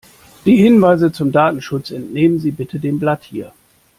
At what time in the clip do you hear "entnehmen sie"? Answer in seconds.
1.91-2.49